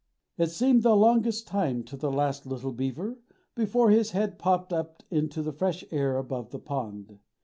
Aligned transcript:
It 0.35 0.49
seemed 0.49 0.81
the 0.81 0.95
longest 0.95 1.45
time 1.45 1.83
to 1.83 1.95
the 1.95 2.11
last 2.11 2.47
little 2.47 2.71
beaver 2.71 3.19
before 3.53 3.91
his 3.91 4.09
head 4.13 4.39
popped 4.39 4.73
up 4.73 5.03
into 5.11 5.43
the 5.43 5.53
fresh 5.53 5.85
air 5.91 6.17
above 6.17 6.49
the 6.49 6.57
pond. 6.57 7.19